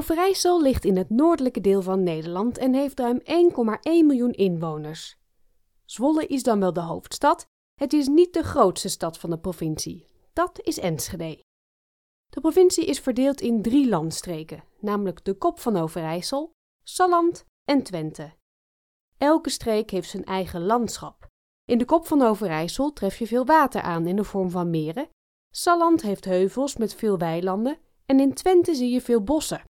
Overijssel 0.00 0.62
ligt 0.62 0.84
in 0.84 0.96
het 0.96 1.10
noordelijke 1.10 1.60
deel 1.60 1.82
van 1.82 2.02
Nederland 2.02 2.58
en 2.58 2.74
heeft 2.74 2.98
ruim 2.98 3.20
1,1 3.20 3.26
miljoen 3.82 4.32
inwoners. 4.32 5.18
Zwolle 5.84 6.26
is 6.26 6.42
dan 6.42 6.60
wel 6.60 6.72
de 6.72 6.80
hoofdstad, 6.80 7.46
het 7.74 7.92
is 7.92 8.06
niet 8.06 8.32
de 8.34 8.42
grootste 8.42 8.88
stad 8.88 9.18
van 9.18 9.30
de 9.30 9.38
provincie. 9.38 10.06
Dat 10.32 10.60
is 10.62 10.78
Enschede. 10.78 11.44
De 12.28 12.40
provincie 12.40 12.84
is 12.84 13.00
verdeeld 13.00 13.40
in 13.40 13.62
drie 13.62 13.88
landstreken, 13.88 14.64
namelijk 14.78 15.24
de 15.24 15.34
Kop 15.34 15.60
van 15.60 15.76
Overijssel, 15.76 16.52
Salland 16.82 17.44
en 17.64 17.82
Twente. 17.82 18.32
Elke 19.18 19.50
streek 19.50 19.90
heeft 19.90 20.10
zijn 20.10 20.24
eigen 20.24 20.66
landschap. 20.66 21.26
In 21.64 21.78
de 21.78 21.84
Kop 21.84 22.06
van 22.06 22.22
Overijssel 22.22 22.92
tref 22.92 23.18
je 23.18 23.26
veel 23.26 23.44
water 23.46 23.82
aan 23.82 24.06
in 24.06 24.16
de 24.16 24.24
vorm 24.24 24.50
van 24.50 24.70
meren. 24.70 25.08
Salland 25.54 26.02
heeft 26.02 26.24
heuvels 26.24 26.76
met 26.76 26.94
veel 26.94 27.18
weilanden 27.18 27.78
en 28.06 28.20
in 28.20 28.34
Twente 28.34 28.74
zie 28.74 28.92
je 28.92 29.00
veel 29.00 29.22
bossen. 29.22 29.68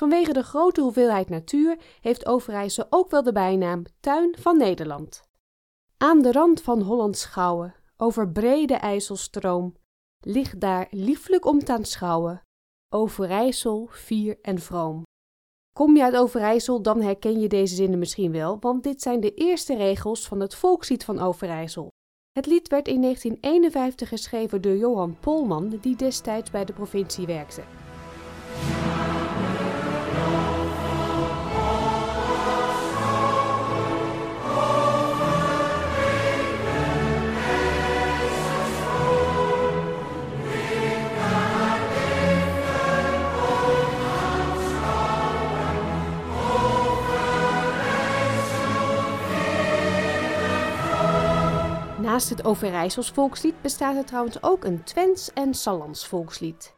Vanwege 0.00 0.32
de 0.32 0.42
grote 0.42 0.80
hoeveelheid 0.80 1.28
natuur 1.28 1.78
heeft 2.00 2.26
Overijssel 2.26 2.86
ook 2.90 3.10
wel 3.10 3.22
de 3.22 3.32
bijnaam 3.32 3.82
Tuin 4.00 4.36
van 4.38 4.56
Nederland. 4.56 5.22
Aan 5.96 6.22
de 6.22 6.32
rand 6.32 6.62
van 6.62 6.80
Hollands 6.82 7.20
Schouwen, 7.20 7.74
over 7.96 8.28
brede 8.28 8.74
IJsselstroom, 8.74 9.74
ligt 10.20 10.60
daar 10.60 10.86
lieflijk 10.90 11.44
om 11.44 11.64
te 11.64 11.72
aanschouwen, 11.72 12.42
Overijssel, 12.94 13.88
fier 13.90 14.38
en 14.42 14.58
vroom. 14.58 15.02
Kom 15.76 15.96
je 15.96 16.02
uit 16.02 16.16
Overijssel, 16.16 16.82
dan 16.82 17.00
herken 17.00 17.40
je 17.40 17.48
deze 17.48 17.74
zinnen 17.74 17.98
misschien 17.98 18.32
wel, 18.32 18.56
want 18.60 18.82
dit 18.82 19.02
zijn 19.02 19.20
de 19.20 19.34
eerste 19.34 19.76
regels 19.76 20.28
van 20.28 20.40
het 20.40 20.54
volkslied 20.54 21.04
van 21.04 21.18
Overijssel. 21.18 21.88
Het 22.32 22.46
lied 22.46 22.68
werd 22.68 22.88
in 22.88 23.00
1951 23.00 24.08
geschreven 24.08 24.62
door 24.62 24.76
Johan 24.76 25.16
Polman, 25.20 25.68
die 25.80 25.96
destijds 25.96 26.50
bij 26.50 26.64
de 26.64 26.72
provincie 26.72 27.26
werkte. 27.26 27.62
Naast 52.20 52.38
het 52.38 52.46
Overijssels 52.46 53.10
volkslied 53.10 53.62
bestaat 53.62 53.96
er 53.96 54.04
trouwens 54.04 54.42
ook 54.42 54.64
een 54.64 54.84
Twents 54.84 55.32
en 55.32 55.54
Sallands 55.54 56.06
volkslied. 56.06 56.74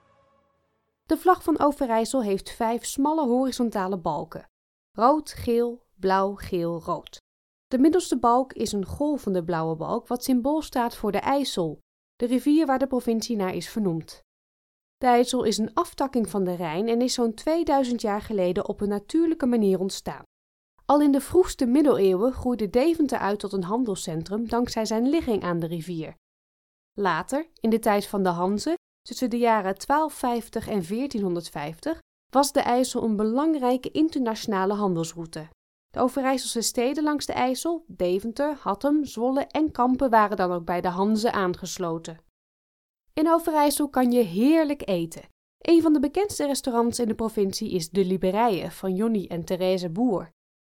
De 1.07 1.17
vlag 1.17 1.43
van 1.43 1.59
Overijssel 1.59 2.23
heeft 2.23 2.51
vijf 2.51 2.85
smalle 2.85 3.27
horizontale 3.27 3.99
balken: 3.99 4.49
rood, 4.93 5.33
geel, 5.33 5.83
blauw, 5.95 6.35
geel, 6.35 6.83
rood. 6.83 7.21
De 7.67 7.79
middelste 7.79 8.19
balk 8.19 8.53
is 8.53 8.73
een 8.73 8.87
golvende 8.87 9.45
blauwe 9.45 9.77
balk, 9.77 10.07
wat 10.09 10.25
symbool 10.25 10.63
staat 10.63 10.97
voor 10.97 11.13
de 11.13 11.19
IJssel, 11.19 11.79
de 12.17 12.27
rivier 12.27 12.67
waar 12.67 12.79
de 12.79 12.87
provincie 12.87 13.37
naar 13.37 13.55
is 13.55 13.69
vernoemd. 13.69 14.23
De 14.97 15.07
IJssel 15.07 15.43
is 15.45 15.59
een 15.59 15.75
aftakking 15.75 16.29
van 16.29 16.45
de 16.45 16.55
Rijn 16.55 16.89
en 16.89 17.01
is 17.01 17.15
zo'n 17.15 17.35
2000 17.35 18.01
jaar 18.01 18.21
geleden 18.21 18.69
op 18.69 18.81
een 18.81 18.89
natuurlijke 18.89 19.47
manier 19.47 19.81
ontstaan. 19.81 20.23
Al 20.87 21.01
in 21.01 21.13
de 21.13 21.21
vroegste 21.21 21.67
middeleeuwen 21.67 22.33
groeide 22.33 22.71
Deventer 22.71 23.19
uit 23.19 23.39
tot 23.39 23.53
een 23.53 23.65
handelscentrum 23.65 24.49
dankzij 24.49 24.85
zijn 24.85 25.09
ligging 25.09 25.43
aan 25.43 25.59
de 25.59 25.67
rivier. 25.67 26.15
Later, 26.99 27.47
in 27.61 27.71
de 27.71 27.79
tijd 27.79 28.07
van 28.07 28.23
de 28.23 28.29
Hanze, 28.29 28.75
tussen 29.03 29.31
de 29.31 29.39
jaren 29.39 29.75
1250 29.87 30.69
en 30.69 30.87
1450, 30.89 31.99
was 32.35 32.53
de 32.53 32.61
IJssel 32.61 33.03
een 33.03 33.17
belangrijke 33.17 33.91
internationale 33.91 34.75
handelsroute. 34.75 35.49
De 35.91 36.01
Overijsselse 36.01 36.61
steden 36.61 37.05
langs 37.05 37.27
de 37.27 37.33
IJssel, 37.33 37.85
Deventer, 37.87 38.57
Hattem, 38.61 39.05
Zwolle 39.05 39.47
en 39.47 39.71
Kampen 39.71 40.11
waren 40.11 40.37
dan 40.37 40.53
ook 40.53 40.65
bij 40.65 40.81
de 40.81 40.89
Hanze 40.89 41.33
aangesloten. 41.33 42.21
In 43.15 43.31
Overijssel 43.31 43.89
kan 43.89 44.13
je 44.13 44.23
heerlijk 44.23 44.89
eten. 44.89 45.23
Een 45.59 45.83
van 45.83 45.93
de 45.93 46.01
bekendste 46.01 46.47
restaurants 46.47 46.99
in 46.99 47.09
de 47.09 47.15
provincie 47.15 47.71
is 47.71 47.91
De 47.91 48.05
Liberijen 48.05 48.73
van 48.73 48.95
Jonny 48.95 49.27
en 49.29 49.45
Therese 49.45 49.91
Boer. 49.91 50.31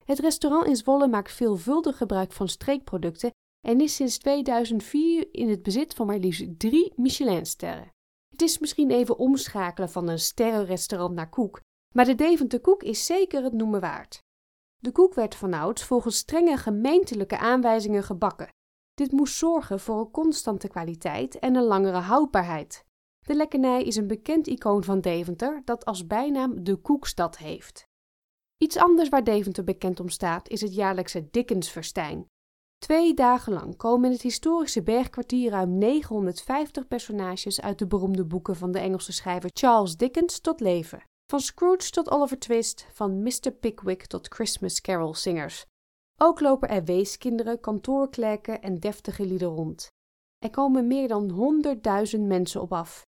Het 0.09 0.19
restaurant 0.19 0.65
in 0.65 0.75
Zwolle 0.75 1.07
maakt 1.07 1.31
veelvuldig 1.31 1.97
gebruik 1.97 2.31
van 2.31 2.47
streekproducten 2.47 3.31
en 3.67 3.81
is 3.81 3.95
sinds 3.95 4.17
2004 4.17 5.27
in 5.31 5.49
het 5.49 5.63
bezit 5.63 5.93
van 5.93 6.05
maar 6.07 6.17
liefst 6.17 6.59
drie 6.59 6.93
Michelinsterren. 6.95 7.91
Het 8.29 8.41
is 8.41 8.59
misschien 8.59 8.91
even 8.91 9.17
omschakelen 9.17 9.89
van 9.89 10.07
een 10.07 10.19
sterrenrestaurant 10.19 11.15
naar 11.15 11.29
koek, 11.29 11.61
maar 11.93 12.05
de 12.05 12.15
Deventer 12.15 12.59
koek 12.59 12.83
is 12.83 13.05
zeker 13.05 13.43
het 13.43 13.53
noemen 13.53 13.79
waard. 13.79 14.23
De 14.77 14.91
koek 14.91 15.13
werd 15.13 15.35
vanouds 15.35 15.83
volgens 15.83 16.17
strenge 16.17 16.57
gemeentelijke 16.57 17.37
aanwijzingen 17.37 18.03
gebakken. 18.03 18.49
Dit 18.93 19.11
moest 19.11 19.37
zorgen 19.37 19.79
voor 19.79 19.99
een 19.99 20.11
constante 20.11 20.67
kwaliteit 20.67 21.39
en 21.39 21.55
een 21.55 21.63
langere 21.63 21.97
houdbaarheid. 21.97 22.85
De 23.19 23.35
lekkernij 23.35 23.83
is 23.83 23.95
een 23.95 24.07
bekend 24.07 24.47
icoon 24.47 24.83
van 24.83 25.01
Deventer 25.01 25.61
dat 25.65 25.85
als 25.85 26.07
bijnaam 26.07 26.63
de 26.63 26.75
Koekstad 26.75 27.37
heeft. 27.37 27.88
Iets 28.63 28.77
anders 28.77 29.09
waar 29.09 29.23
Deventer 29.23 29.63
bekend 29.63 29.99
om 29.99 30.09
staat 30.09 30.49
is 30.49 30.61
het 30.61 30.73
jaarlijkse 30.73 31.27
Dickensverstijn. 31.31 32.27
Twee 32.77 33.13
dagen 33.13 33.53
lang 33.53 33.75
komen 33.75 34.05
in 34.05 34.11
het 34.11 34.21
historische 34.21 34.83
bergkwartier 34.83 35.51
ruim 35.51 35.77
950 35.77 36.87
personages 36.87 37.61
uit 37.61 37.79
de 37.79 37.87
beroemde 37.87 38.25
boeken 38.25 38.55
van 38.55 38.71
de 38.71 38.79
Engelse 38.79 39.11
schrijver 39.11 39.49
Charles 39.53 39.97
Dickens 39.97 40.39
tot 40.39 40.59
leven. 40.59 41.03
Van 41.31 41.39
Scrooge 41.39 41.89
tot 41.89 42.09
Oliver 42.09 42.39
Twist, 42.39 42.87
van 42.91 43.23
Mr. 43.23 43.51
Pickwick 43.59 44.05
tot 44.05 44.27
Christmas 44.27 44.81
Carol 44.81 45.15
zingers. 45.15 45.65
Ook 46.21 46.39
lopen 46.39 46.69
er 46.69 46.83
weeskinderen, 46.83 47.59
kantoorklerken 47.59 48.61
en 48.61 48.79
deftige 48.79 49.25
lieden 49.25 49.47
rond. 49.47 49.87
Er 50.37 50.49
komen 50.49 50.87
meer 50.87 51.07
dan 51.07 51.61
100.000 52.15 52.21
mensen 52.21 52.61
op 52.61 52.73
af. 52.73 53.05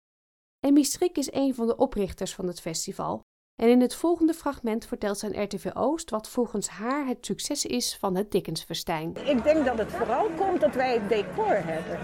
Emmy 0.59 0.83
Strik 0.83 1.17
is 1.17 1.31
een 1.31 1.55
van 1.55 1.67
de 1.67 1.75
oprichters 1.75 2.35
van 2.35 2.47
het 2.47 2.59
festival 2.61 3.21
en 3.57 3.69
in 3.69 3.81
het 3.81 3.95
volgende 3.95 4.33
fragment 4.33 4.85
vertelt 4.85 5.17
zijn 5.17 5.43
RTV 5.43 5.65
Oost 5.73 6.09
wat 6.09 6.29
volgens 6.29 6.67
haar 6.67 7.07
het 7.07 7.25
succes 7.25 7.65
is 7.65 7.97
van 7.99 8.15
het 8.15 8.31
Dickensfestijn. 8.31 9.15
Ik 9.25 9.43
denk 9.43 9.65
dat 9.65 9.77
het 9.77 9.91
vooral 9.91 10.29
komt 10.37 10.61
dat 10.61 10.75
wij 10.75 10.93
het 10.93 11.09
decor 11.09 11.55
hebben. 11.63 11.99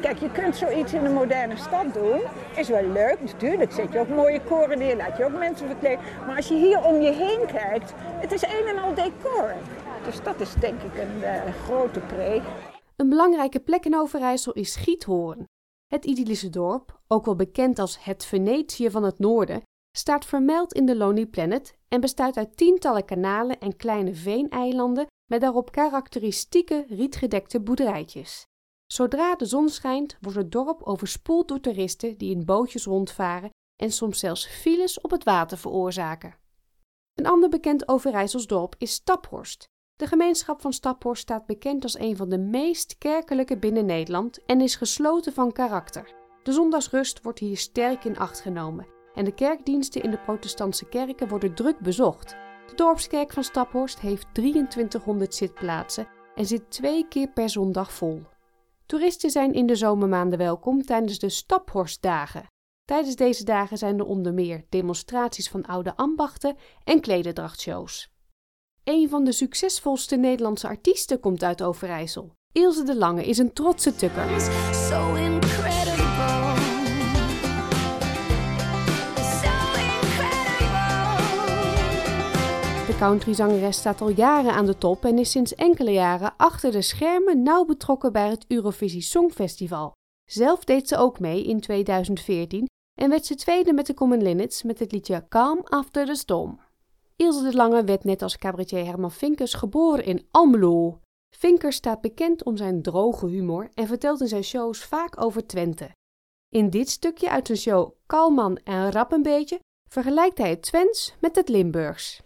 Kijk, 0.00 0.18
je 0.18 0.30
kunt 0.30 0.56
zoiets 0.56 0.92
in 0.92 1.04
een 1.04 1.12
moderne 1.12 1.56
stad 1.56 1.94
doen. 1.94 2.20
Is 2.56 2.68
wel 2.68 2.86
leuk, 2.86 3.18
natuurlijk 3.20 3.72
zet 3.72 3.92
je 3.92 3.98
ook 3.98 4.08
mooie 4.08 4.40
koren 4.42 4.78
neer, 4.78 4.96
laat 4.96 5.16
je 5.16 5.24
ook 5.24 5.38
mensen 5.38 5.66
verkleden. 5.66 6.04
Maar 6.26 6.36
als 6.36 6.48
je 6.48 6.54
hier 6.54 6.84
om 6.84 7.00
je 7.00 7.12
heen 7.12 7.46
kijkt, 7.46 7.92
het 7.96 8.32
is 8.32 8.42
een 8.42 8.66
en 8.66 8.78
al 8.78 8.94
decor. 8.94 9.54
Dus 10.04 10.22
dat 10.22 10.40
is 10.40 10.54
denk 10.54 10.82
ik 10.82 10.98
een 10.98 11.18
uh, 11.18 11.54
grote 11.64 12.00
pre. 12.00 12.42
Een 12.96 13.08
belangrijke 13.08 13.60
plek 13.60 13.84
in 13.84 13.96
Overijssel 13.96 14.52
is 14.52 14.76
Giethoorn. 14.76 15.44
Het 15.86 16.04
idyllische 16.04 16.50
dorp, 16.50 17.00
ook 17.08 17.24
wel 17.24 17.36
bekend 17.36 17.78
als 17.78 18.04
het 18.04 18.24
Venetië 18.24 18.90
van 18.90 19.02
het 19.02 19.18
Noorden, 19.18 19.62
staat 19.96 20.24
vermeld 20.24 20.72
in 20.72 20.86
de 20.86 20.96
Lonely 20.96 21.26
Planet 21.26 21.74
en 21.88 22.00
bestaat 22.00 22.36
uit 22.36 22.56
tientallen 22.56 23.04
kanalen 23.04 23.60
en 23.60 23.76
kleine 23.76 24.14
veeneilanden 24.14 25.06
met 25.30 25.40
daarop 25.40 25.72
karakteristieke 25.72 26.84
rietgedekte 26.88 27.60
boerderijtjes. 27.60 28.46
Zodra 28.86 29.34
de 29.34 29.44
zon 29.44 29.68
schijnt, 29.68 30.16
wordt 30.20 30.38
het 30.38 30.52
dorp 30.52 30.82
overspoeld 30.82 31.48
door 31.48 31.60
toeristen 31.60 32.18
die 32.18 32.34
in 32.34 32.44
bootjes 32.44 32.84
rondvaren 32.84 33.50
en 33.82 33.92
soms 33.92 34.18
zelfs 34.18 34.46
files 34.46 35.00
op 35.00 35.10
het 35.10 35.24
water 35.24 35.58
veroorzaken. 35.58 36.36
Een 37.14 37.26
ander 37.26 37.48
bekend 37.48 37.88
Overijssels 37.88 38.46
dorp 38.46 38.74
is 38.78 38.92
Staphorst. 38.92 39.64
De 39.96 40.06
gemeenschap 40.06 40.60
van 40.60 40.72
Staphorst 40.72 41.22
staat 41.22 41.46
bekend 41.46 41.82
als 41.82 41.98
een 41.98 42.16
van 42.16 42.28
de 42.28 42.38
meest 42.38 42.98
kerkelijke 42.98 43.58
binnen 43.58 43.86
Nederland 43.86 44.44
en 44.44 44.60
is 44.60 44.76
gesloten 44.76 45.32
van 45.32 45.52
karakter. 45.52 46.14
De 46.42 46.52
zondagsrust 46.52 47.22
wordt 47.22 47.38
hier 47.38 47.56
sterk 47.56 48.04
in 48.04 48.18
acht 48.18 48.40
genomen 48.40 48.93
en 49.14 49.24
de 49.24 49.34
kerkdiensten 49.34 50.02
in 50.02 50.10
de 50.10 50.18
protestantse 50.18 50.84
kerken 50.84 51.28
worden 51.28 51.54
druk 51.54 51.78
bezocht. 51.78 52.36
De 52.66 52.74
dorpskerk 52.74 53.32
van 53.32 53.44
Staphorst 53.44 54.00
heeft 54.00 54.26
2300 54.32 55.34
zitplaatsen 55.34 56.08
en 56.34 56.46
zit 56.46 56.70
twee 56.70 57.08
keer 57.08 57.28
per 57.28 57.48
zondag 57.48 57.92
vol. 57.92 58.22
Toeristen 58.86 59.30
zijn 59.30 59.52
in 59.52 59.66
de 59.66 59.76
zomermaanden 59.76 60.38
welkom 60.38 60.82
tijdens 60.82 61.18
de 61.18 61.28
Staphorstdagen. 61.28 62.46
Tijdens 62.84 63.16
deze 63.16 63.44
dagen 63.44 63.78
zijn 63.78 63.98
er 63.98 64.04
onder 64.04 64.34
meer 64.34 64.64
demonstraties 64.68 65.48
van 65.48 65.66
oude 65.66 65.96
ambachten 65.96 66.56
en 66.84 67.00
klederdrachtshows. 67.00 68.12
Een 68.84 69.08
van 69.08 69.24
de 69.24 69.32
succesvolste 69.32 70.16
Nederlandse 70.16 70.68
artiesten 70.68 71.20
komt 71.20 71.42
uit 71.42 71.62
Overijssel. 71.62 72.32
Ilse 72.52 72.84
de 72.84 72.96
Lange 72.96 73.24
is 73.24 73.38
een 73.38 73.52
trotse 73.52 73.94
tukker. 73.94 74.30
De 82.94 83.00
countryzangeres 83.00 83.76
staat 83.76 84.00
al 84.00 84.08
jaren 84.08 84.52
aan 84.52 84.66
de 84.66 84.78
top 84.78 85.04
en 85.04 85.18
is 85.18 85.30
sinds 85.30 85.54
enkele 85.54 85.90
jaren 85.90 86.34
achter 86.36 86.72
de 86.72 86.82
schermen 86.82 87.42
nauw 87.42 87.64
betrokken 87.64 88.12
bij 88.12 88.28
het 88.28 88.44
Eurovisie 88.48 89.00
Songfestival. 89.00 89.92
Zelf 90.30 90.64
deed 90.64 90.88
ze 90.88 90.96
ook 90.96 91.20
mee 91.20 91.44
in 91.44 91.60
2014 91.60 92.68
en 93.00 93.10
werd 93.10 93.26
ze 93.26 93.34
tweede 93.34 93.72
met 93.72 93.86
de 93.86 93.94
Common 93.94 94.22
Linnets 94.22 94.62
met 94.62 94.78
het 94.78 94.92
liedje 94.92 95.28
Calm 95.28 95.60
After 95.64 96.06
the 96.06 96.14
Storm. 96.14 96.60
Ilse 97.16 97.42
de 97.42 97.56
Lange 97.56 97.84
werd 97.84 98.04
net 98.04 98.22
als 98.22 98.38
cabaretier 98.38 98.84
Herman 98.84 99.12
Vinkers 99.12 99.54
geboren 99.54 100.04
in 100.04 100.26
Almelo. 100.30 101.00
Vinkers 101.36 101.76
staat 101.76 102.00
bekend 102.00 102.44
om 102.44 102.56
zijn 102.56 102.82
droge 102.82 103.26
humor 103.26 103.70
en 103.74 103.86
vertelt 103.86 104.20
in 104.20 104.28
zijn 104.28 104.44
shows 104.44 104.84
vaak 104.84 105.22
over 105.22 105.46
Twente. 105.46 105.90
In 106.48 106.70
dit 106.70 106.88
stukje 106.88 107.30
uit 107.30 107.46
zijn 107.46 107.58
show 107.58 107.92
Kalman 108.06 108.56
en 108.56 108.90
Rap 108.90 109.12
een 109.12 109.22
beetje 109.22 109.60
vergelijkt 109.88 110.38
hij 110.38 110.50
het 110.50 110.62
Twents 110.62 111.14
met 111.20 111.36
het 111.36 111.48
Limburgs. 111.48 112.23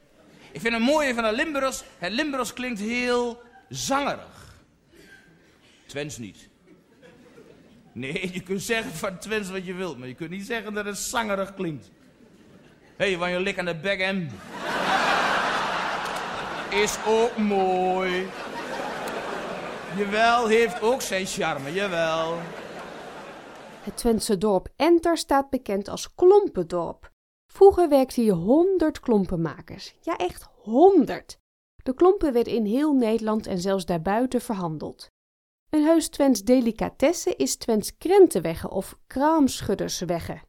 Ik 0.58 0.64
vind 0.64 0.76
het 0.76 0.82
mooie 0.82 1.14
van 1.14 1.24
het 1.24 1.34
Limburgs, 1.36 1.84
het 1.98 2.12
Limburgs 2.12 2.52
klinkt 2.52 2.80
heel 2.80 3.42
zangerig. 3.68 4.60
Twents 5.86 6.16
niet. 6.18 6.48
Nee, 7.92 8.30
je 8.32 8.40
kunt 8.40 8.62
zeggen 8.62 8.92
van 8.92 9.18
Twents 9.18 9.50
wat 9.50 9.66
je 9.66 9.74
wilt, 9.74 9.98
maar 9.98 10.08
je 10.08 10.14
kunt 10.14 10.30
niet 10.30 10.46
zeggen 10.46 10.74
dat 10.74 10.84
het 10.84 10.98
zangerig 10.98 11.54
klinkt. 11.54 11.90
Hé, 12.96 13.08
hey, 13.08 13.18
wanneer 13.18 13.38
je 13.38 13.44
lik 13.44 13.58
aan 13.58 13.64
de 13.64 13.74
bek 13.74 14.00
hem. 14.00 14.28
Is 16.70 16.96
ook 17.06 17.36
mooi. 17.36 18.26
Jawel, 19.96 20.46
heeft 20.46 20.80
ook 20.80 21.02
zijn 21.02 21.26
charme, 21.26 21.72
jawel. 21.72 22.38
Het 23.80 23.96
Twentse 23.96 24.38
dorp 24.38 24.68
Enter 24.76 25.16
staat 25.16 25.50
bekend 25.50 25.88
als 25.88 26.14
Klompendorp. 26.14 27.07
Vroeger 27.52 27.88
werkten 27.88 28.22
hier 28.22 28.32
honderd 28.32 29.00
klompenmakers. 29.00 29.94
Ja, 30.00 30.16
echt 30.16 30.42
honderd. 30.42 31.38
De 31.82 31.94
klompen 31.94 32.32
werden 32.32 32.52
in 32.52 32.64
heel 32.64 32.92
Nederland 32.92 33.46
en 33.46 33.60
zelfs 33.60 33.84
daarbuiten 33.84 34.40
verhandeld. 34.40 35.10
Een 35.70 35.84
heus 35.84 36.08
Twents 36.08 36.42
delicatesse 36.42 37.36
is 37.36 37.56
Twents 37.56 37.96
krentenwegge 37.96 38.70
of 38.70 38.98
kraamschudderswegge. 39.06 40.40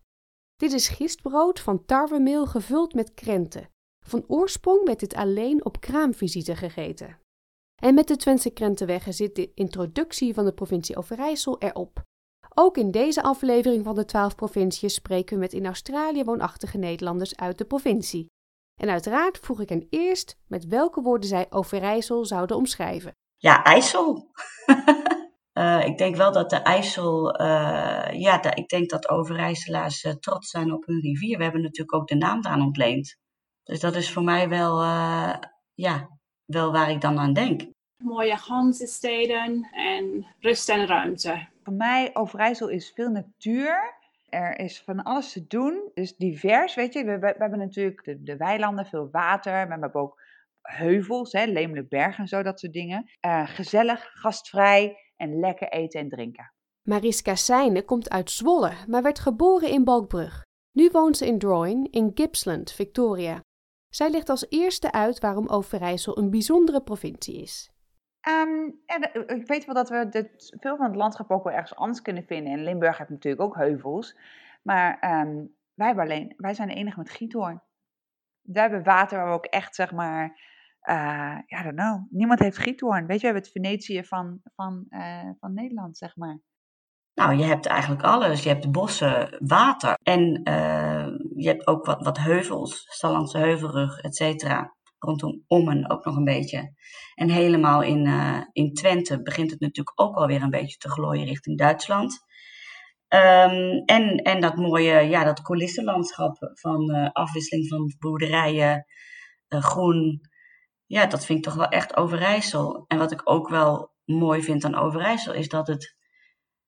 Dit 0.56 0.72
is 0.72 0.88
gistbrood 0.88 1.60
van 1.60 1.86
tarwemeel 1.86 2.46
gevuld 2.46 2.94
met 2.94 3.14
krenten. 3.14 3.70
Van 4.06 4.24
oorsprong 4.28 4.86
werd 4.86 5.00
dit 5.00 5.14
alleen 5.14 5.66
op 5.66 5.80
kraamvisite 5.80 6.56
gegeten. 6.56 7.20
En 7.82 7.94
met 7.94 8.08
de 8.08 8.16
Twentse 8.16 8.50
krentenwegge 8.50 9.12
zit 9.12 9.36
de 9.36 9.52
introductie 9.54 10.34
van 10.34 10.46
de 10.46 10.54
provincie 10.54 10.98
Overijssel 10.98 11.58
erop. 11.60 12.04
Ook 12.62 12.78
in 12.78 12.92
deze 12.92 13.22
aflevering 13.22 13.84
van 13.84 13.96
de 13.96 14.06
12 14.06 14.36
provinciën 14.36 14.90
spreken 14.90 15.34
we 15.36 15.42
met 15.42 15.54
in 15.54 15.66
Australië 15.66 16.24
woonachtige 16.24 16.78
Nederlanders 16.78 17.36
uit 17.36 17.58
de 17.58 17.66
provincie. 17.66 18.26
En 18.82 18.90
uiteraard 18.90 19.40
vroeg 19.40 19.62
ik 19.62 19.70
hen 19.70 19.88
eerst 19.90 20.38
met 20.48 20.66
welke 20.68 21.02
woorden 21.02 21.30
zij 21.30 21.46
Overijssel 21.50 22.26
zouden 22.26 22.58
omschrijven. 22.58 23.12
Ja, 23.38 23.64
IJssel. 23.64 24.32
uh, 25.54 25.86
ik 25.90 25.98
denk 25.98 26.16
wel 26.16 26.32
dat 26.32 26.50
de 26.50 26.56
IJssel, 26.56 27.42
uh, 27.42 28.10
ja, 28.12 28.56
ik 28.56 28.68
denk 28.70 28.90
dat 28.90 29.10
Overijsselaars 29.10 30.04
uh, 30.04 30.14
trots 30.14 30.50
zijn 30.50 30.74
op 30.74 30.86
hun 30.86 31.00
rivier. 31.00 31.38
We 31.38 31.44
hebben 31.44 31.62
natuurlijk 31.62 31.94
ook 31.94 32.08
de 32.08 32.16
naam 32.16 32.42
daaraan 32.42 32.66
ontleend. 32.66 33.16
Dus 33.64 33.80
dat 33.80 33.96
is 33.96 34.12
voor 34.12 34.24
mij 34.24 34.50
wel, 34.50 34.82
ja, 35.74 36.20
wel 36.46 36.72
waar 36.72 36.90
ik 36.90 37.02
dan 37.02 37.20
aan 37.20 37.34
denk. 37.34 37.62
Mooie 38.04 38.36
Hansesteden 38.36 39.70
en 39.72 40.36
rust 40.40 40.70
en 40.70 40.88
ruimte. 40.88 41.48
Voor 41.70 41.78
mij, 41.78 42.10
Overijssel 42.14 42.68
is 42.68 42.92
veel 42.96 43.10
natuur. 43.10 43.94
Er 44.30 44.60
is 44.60 44.82
van 44.82 45.04
alles 45.04 45.32
te 45.32 45.48
doen. 45.48 45.92
Dus 45.94 46.18
divers, 46.18 46.76
weet 46.76 46.94
je. 46.94 47.04
We, 47.04 47.36
hebben 47.38 47.60
natuurlijk 47.60 48.04
de, 48.04 48.24
de, 48.24 48.38
weilanden, 48.38 48.86
veel 48.86 49.10
water. 49.12 49.52
We 49.52 49.72
hebben 49.72 49.94
ook 49.94 50.22
heuvels, 50.62 51.32
hè, 51.32 51.46
Lemelenberg 51.46 52.18
en 52.18 52.28
zo, 52.28 52.44
dat 52.44 52.60
soort 52.60 52.74
dingen. 52.74 53.10
Uh, 53.26 53.48
gezellig, 53.48 54.10
gastvrij 54.14 54.98
en 55.18 55.40
lekker 55.40 55.68
eten 55.68 56.00
en 56.00 56.10
drinken. 56.10 56.54
Mariska 56.82 57.36
Seijnen 57.36 57.86
komt 57.86 58.10
uit 58.10 58.32
Zwolle, 58.32 58.72
maar 58.88 59.02
werd 59.02 59.20
geboren 59.20 59.70
in 59.70 59.84
Balkbrug. 59.84 60.46
Nu 60.72 60.90
woont 60.92 61.18
ze 61.18 61.26
in 61.26 61.40
Drouin 61.40 61.88
in 61.92 62.12
Gippsland, 62.14 62.72
Victoria. 62.72 63.42
Zij 63.90 64.10
legt 64.10 64.30
als 64.30 64.46
eerste 64.50 64.92
uit 64.92 65.20
waarom 65.20 65.48
Overijssel 65.48 66.18
een 66.18 66.30
bijzondere 66.30 66.82
provincie 66.82 67.42
is. 67.42 67.72
Um, 68.28 68.80
ja, 68.86 69.14
ik 69.14 69.48
weet 69.48 69.66
wel 69.66 69.76
dat 69.76 69.90
we 69.90 70.10
dit, 70.10 70.56
veel 70.60 70.78
van 70.78 70.86
het 70.86 70.96
landschap 70.96 71.32
ook 71.32 71.44
wel 71.44 71.54
ergens 71.54 71.76
anders 71.76 72.02
kunnen 72.02 72.24
vinden. 72.24 72.52
In 72.54 72.64
Limburg 72.64 72.98
je 72.98 73.06
natuurlijk 73.10 73.44
ook 73.44 73.56
heuvels. 73.56 74.18
Maar 74.62 75.20
um, 75.22 75.56
wij, 75.74 75.96
alleen, 75.96 76.34
wij 76.38 76.54
zijn 76.54 76.68
de 76.68 76.74
enige 76.74 76.98
met 76.98 77.10
giethoorn. 77.10 77.62
Daar 78.42 78.62
hebben 78.64 78.80
we 78.80 78.90
water 78.90 79.18
waar 79.18 79.28
we 79.28 79.34
ook 79.34 79.46
echt, 79.46 79.76
zeg 79.76 79.92
maar, 79.92 80.40
ja, 81.46 81.64
don't 81.64 81.76
know. 81.76 82.06
Niemand 82.10 82.40
heeft 82.40 82.58
giethoorn. 82.58 83.06
Weet 83.06 83.22
je, 83.22 83.28
we 83.28 83.34
hebben 83.34 83.44
het 83.44 83.52
Venetië 83.52 84.04
van, 84.04 84.42
van, 84.56 84.86
uh, 84.90 85.30
van 85.40 85.54
Nederland, 85.54 85.98
zeg 85.98 86.16
maar. 86.16 86.40
Nou, 87.14 87.36
je 87.36 87.44
hebt 87.44 87.66
eigenlijk 87.66 88.04
alles. 88.04 88.44
Je 88.44 88.50
hebt 88.50 88.72
bossen, 88.72 89.38
water 89.40 89.98
en 90.04 90.22
je 91.36 91.48
hebt 91.48 91.68
ook 91.68 91.86
wat, 91.86 92.04
wat 92.04 92.18
heuvels, 92.18 92.86
Stallandse 92.90 93.38
heuvelrug, 93.38 94.00
et 94.00 94.16
cetera 94.16 94.76
rondom 95.00 95.44
Ommen 95.48 95.90
ook 95.90 96.06
nog 96.06 96.16
een 96.16 96.24
beetje. 96.24 96.74
En 97.16 97.30
helemaal 97.30 97.82
in, 97.82 98.06
uh, 98.06 98.42
in 98.52 98.74
Twente 98.74 99.22
begint 99.22 99.52
het 99.52 99.60
natuurlijk 99.60 100.02
ook 100.02 100.16
alweer 100.16 100.42
een 100.42 100.50
beetje 100.50 100.78
te 100.78 100.90
glooien 100.90 101.26
richting 101.26 101.58
Duitsland. 101.58 102.28
Um, 103.14 103.84
en, 103.86 104.16
en 104.18 104.40
dat 104.40 104.56
mooie, 104.56 105.00
ja, 105.00 105.24
dat 105.24 105.42
coulissenlandschap 105.42 106.38
van 106.54 106.96
uh, 106.96 107.10
afwisseling 107.12 107.68
van 107.68 107.96
boerderijen, 108.00 108.86
uh, 109.50 109.62
groen. 109.62 110.22
Ja, 110.86 111.06
dat 111.06 111.26
vind 111.26 111.38
ik 111.38 111.46
toch 111.46 111.56
wel 111.56 111.68
echt 111.68 111.96
Overijssel. 111.96 112.86
En 112.88 112.98
wat 112.98 113.12
ik 113.12 113.22
ook 113.24 113.50
wel 113.50 113.94
mooi 114.06 114.44
vind 114.44 114.66
aan 114.66 114.76
Overijssel 114.76 115.34
is 115.34 115.48
dat 115.48 115.68
het 115.68 115.98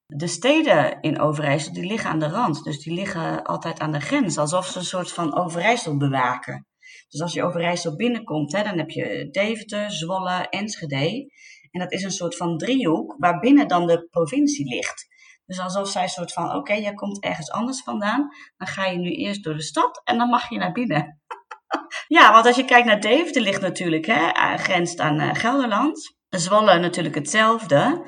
de 0.05 0.27
steden 0.27 1.01
in 1.01 1.19
Overijssel 1.19 1.73
die 1.73 1.85
liggen 1.85 2.09
aan 2.09 2.19
de 2.19 2.29
rand. 2.29 2.63
Dus 2.63 2.83
die 2.83 2.93
liggen 2.93 3.43
altijd 3.43 3.79
aan 3.79 3.91
de 3.91 3.99
grens, 3.99 4.37
alsof 4.37 4.65
ze 4.65 4.77
een 4.77 4.85
soort 4.85 5.11
van 5.11 5.35
Overijssel 5.35 5.97
bewaken. 5.97 6.67
Dus 7.11 7.21
als 7.21 7.33
je 7.33 7.43
Overijssel 7.43 7.95
binnenkomt, 7.95 8.51
hè, 8.51 8.63
dan 8.63 8.77
heb 8.77 8.89
je 8.89 9.27
Deventer, 9.31 9.91
Zwolle, 9.91 10.47
Enschede. 10.49 11.31
En 11.71 11.79
dat 11.79 11.91
is 11.91 12.03
een 12.03 12.11
soort 12.11 12.37
van 12.37 12.57
driehoek 12.57 13.15
waarbinnen 13.17 13.67
dan 13.67 13.87
de 13.87 14.07
provincie 14.11 14.65
ligt. 14.65 15.07
Dus 15.45 15.59
alsof 15.59 15.89
zij 15.89 16.03
een 16.03 16.09
soort 16.09 16.33
van, 16.33 16.45
oké, 16.45 16.55
okay, 16.55 16.81
jij 16.81 16.93
komt 16.93 17.23
ergens 17.23 17.51
anders 17.51 17.83
vandaan. 17.83 18.29
Dan 18.57 18.67
ga 18.67 18.85
je 18.85 18.97
nu 18.97 19.11
eerst 19.11 19.43
door 19.43 19.55
de 19.55 19.61
stad 19.61 20.01
en 20.03 20.17
dan 20.17 20.29
mag 20.29 20.49
je 20.49 20.57
naar 20.57 20.71
binnen. 20.71 21.21
ja, 22.17 22.31
want 22.31 22.45
als 22.45 22.55
je 22.55 22.65
kijkt 22.65 22.87
naar 22.87 22.99
Deventer 22.99 23.41
ligt 23.41 23.61
natuurlijk, 23.61 24.05
hè, 24.05 24.57
grenst 24.57 24.99
aan 24.99 25.21
uh, 25.21 25.29
Gelderland. 25.33 26.15
Zwolle 26.29 26.79
natuurlijk 26.79 27.15
hetzelfde. 27.15 28.05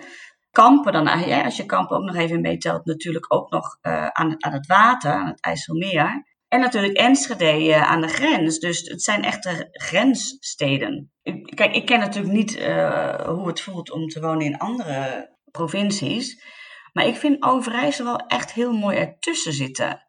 Kampen 0.52 0.94
dan, 0.94 1.08
als 1.44 1.58
je 1.58 1.66
Kampen 1.66 1.98
ook 1.98 2.04
nog 2.04 2.16
even 2.16 2.42
meetelt, 2.42 2.86
natuurlijk 2.86 3.34
ook 3.34 3.50
nog 3.50 3.78
uh, 3.82 4.08
aan, 4.08 4.44
aan 4.44 4.54
het 4.54 4.68
water, 4.68 5.12
aan 5.12 5.28
het 5.28 5.42
IJsselmeer. 5.42 6.33
En 6.54 6.60
natuurlijk 6.60 6.98
Enschede 6.98 7.68
uh, 7.68 7.92
aan 7.92 8.02
de 8.02 8.08
grens. 8.08 8.60
Dus 8.60 8.82
het 8.82 9.04
zijn 9.04 9.24
echte 9.24 9.68
grenssteden. 9.72 11.12
Ik, 11.22 11.56
kijk, 11.56 11.76
ik 11.76 11.86
ken 11.86 12.00
natuurlijk 12.00 12.34
niet 12.34 12.56
uh, 12.56 13.28
hoe 13.28 13.48
het 13.48 13.62
voelt 13.62 13.92
om 13.92 14.08
te 14.08 14.22
wonen 14.22 14.46
in 14.46 14.58
andere 14.58 15.30
provincies. 15.52 16.44
Maar 16.92 17.08
ik 17.08 17.16
vind 17.16 17.44
Overijssel 17.44 18.06
wel 18.06 18.18
echt 18.18 18.54
heel 18.54 18.74
mooi 18.74 18.98
ertussen 18.98 19.54
zitten. 19.54 20.06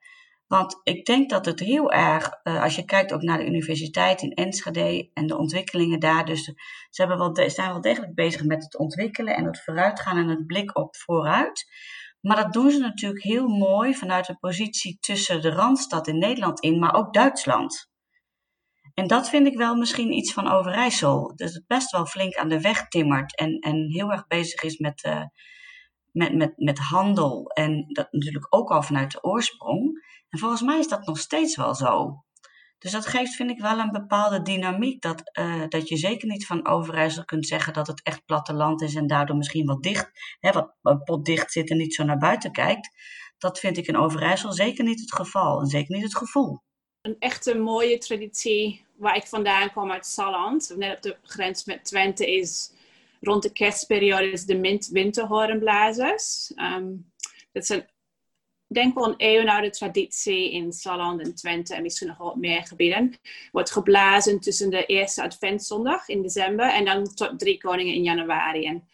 Want 0.47 0.81
ik 0.83 1.07
denk 1.07 1.31
dat 1.31 1.47
het 1.47 1.61
heel 1.61 1.93
erg, 1.93 2.31
uh, 2.43 2.63
als 2.63 2.77
je 2.77 2.85
kijkt 2.85 3.13
ook 3.13 3.23
naar 3.23 3.39
de 3.39 3.47
universiteit 3.47 4.23
in 4.23 4.33
Enschede 4.33 5.11
en 5.15 5.27
de 5.27 5.39
ontwikkelingen 5.39 6.01
daar. 6.01 6.25
Dus 6.25 6.45
ze 6.91 7.03
hebben 7.03 7.19
wel 7.19 7.51
zijn 7.51 7.71
wel 7.71 7.81
degelijk 7.81 8.15
bezig 8.15 8.45
met 8.45 8.63
het 8.63 8.79
ontwikkelen 8.79 9.37
en 9.37 9.45
het 9.45 9.63
vooruitgaan 9.63 10.17
en 10.17 10.29
het 10.29 10.47
blik 10.47 10.77
op 10.79 10.97
vooruit. 10.97 11.67
Maar 12.25 12.37
dat 12.37 12.53
doen 12.53 12.71
ze 12.71 12.79
natuurlijk 12.79 13.23
heel 13.23 13.49
mooi 13.49 13.95
vanuit 13.95 14.29
een 14.29 14.39
positie 14.39 14.97
tussen 15.01 15.41
de 15.41 15.51
Randstad 15.51 16.07
in 16.07 16.19
Nederland 16.19 16.61
in, 16.61 16.79
maar 16.79 16.95
ook 16.95 17.15
Duitsland. 17.15 17.91
En 18.95 19.07
dat 19.07 19.29
vind 19.29 19.47
ik 19.47 19.57
wel 19.57 19.75
misschien 19.75 20.13
iets 20.13 20.33
van 20.33 20.49
Overijssel. 20.49 21.33
Dus 21.37 21.55
het 21.55 21.67
best 21.67 21.91
wel 21.91 22.07
flink 22.07 22.35
aan 22.35 22.49
de 22.49 22.61
weg 22.61 22.89
timmert 22.89 23.37
en, 23.37 23.59
en 23.59 23.91
heel 23.93 24.11
erg 24.11 24.27
bezig 24.27 24.63
is 24.63 24.79
met, 24.79 25.05
uh, 25.05 25.23
met, 26.13 26.35
met, 26.35 26.53
met 26.57 26.79
handel. 26.79 27.51
En 27.51 27.85
dat 27.89 28.13
natuurlijk 28.13 28.55
ook 28.55 28.71
al 28.71 28.83
vanuit 28.83 29.11
de 29.13 29.23
oorsprong. 29.23 30.05
En 30.29 30.39
volgens 30.39 30.63
mij 30.63 30.79
is 30.79 30.89
dat 30.89 31.07
nog 31.07 31.19
steeds 31.19 31.57
wel 31.57 31.75
zo. 31.75 32.25
Dus 32.85 32.93
dat 32.93 33.07
geeft, 33.07 33.35
vind 33.35 33.51
ik, 33.51 33.61
wel 33.61 33.79
een 33.79 33.91
bepaalde 33.91 34.43
dynamiek. 34.43 35.03
Dat, 35.03 35.23
uh, 35.39 35.65
dat 35.69 35.89
je 35.89 35.97
zeker 35.97 36.29
niet 36.29 36.47
van 36.47 36.67
Overijssel 36.67 37.25
kunt 37.25 37.47
zeggen 37.47 37.73
dat 37.73 37.87
het 37.87 38.03
echt 38.03 38.25
platteland 38.25 38.83
is 38.83 38.95
en 38.95 39.07
daardoor 39.07 39.37
misschien 39.37 39.67
wat 39.67 39.83
dicht, 39.83 40.11
hè, 40.41 40.51
wat, 40.81 41.05
potdicht 41.05 41.53
zit 41.53 41.71
en 41.71 41.77
niet 41.77 41.95
zo 41.95 42.05
naar 42.05 42.19
buiten 42.19 42.53
kijkt. 42.53 42.89
Dat 43.39 43.59
vind 43.59 43.77
ik 43.77 43.87
in 43.87 43.97
Overijssel 43.97 44.53
zeker 44.53 44.85
niet 44.85 45.01
het 45.01 45.15
geval 45.15 45.61
en 45.61 45.67
zeker 45.67 45.95
niet 45.95 46.03
het 46.03 46.17
gevoel. 46.17 46.63
Een 47.01 47.17
echte 47.19 47.59
mooie 47.59 47.99
traditie 47.99 48.85
waar 48.97 49.17
ik 49.17 49.27
vandaan 49.27 49.73
kom 49.73 49.91
uit 49.91 50.07
Salland, 50.07 50.75
net 50.77 50.97
op 50.97 51.03
de 51.03 51.17
grens 51.23 51.65
met 51.65 51.85
Twente, 51.85 52.35
is 52.37 52.73
rond 53.21 53.43
de 53.43 53.53
kerstperiode 53.53 54.31
is 54.31 54.45
de 54.45 54.89
winterhoornblazers. 54.93 56.53
Um, 56.57 57.13
dat 57.53 57.67
zijn 57.67 57.89
denk 58.67 58.95
wel 58.95 59.09
een 59.09 59.17
eeuwenoude 59.17 59.71
traditie 59.71 60.53
in 60.53 60.73
Salland 60.73 61.21
en 61.21 61.35
Twente 61.35 61.75
en 61.75 61.83
misschien 61.83 62.09
nog 62.09 62.17
wat 62.17 62.37
meer 62.37 62.67
gebieden. 62.67 63.19
Wordt 63.53 63.71
geblazen 63.71 64.41
tussen 64.41 64.71
de 64.71 64.87
eerste 64.87 65.23
adventszondag 65.23 66.09
in 66.09 66.23
december 66.23 66.73
en 66.73 66.85
dan 66.85 67.15
tot 67.15 67.39
drie 67.39 67.59
koningen 67.59 67.95
in 67.95 68.03
januari. 68.03 68.67
En 68.67 68.89